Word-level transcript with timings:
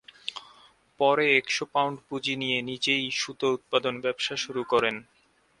পরে 0.99 1.25
একশ 1.37 1.57
পাউন্ড 1.73 1.97
পুঁজি 2.07 2.33
নিয়ে 2.35 2.57
নিজেই 2.61 3.05
সুতা 3.11 3.47
উৎপাদন 3.47 3.93
ব্যবসা 4.01 4.35
শুরু 4.35 4.61
করেন। 4.63 4.95